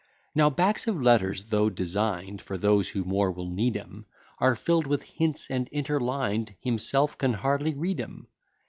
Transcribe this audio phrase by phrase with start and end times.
[0.33, 4.07] Now backs of letters, though design'd For those who more will need 'em,
[4.39, 8.25] Are fill'd with hints, and interlined, Himself can hardly read 'em.